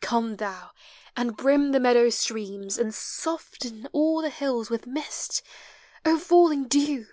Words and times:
Come 0.00 0.38
thou, 0.38 0.70
and 1.16 1.36
brim 1.36 1.70
the 1.70 1.78
meadow 1.78 2.10
streams, 2.10 2.78
And 2.78 2.92
soften 2.92 3.88
all 3.92 4.20
the 4.20 4.28
hills 4.28 4.70
with 4.70 4.88
mist, 4.88 5.40
O 6.04 6.18
falling 6.18 6.66
dew 6.66 7.06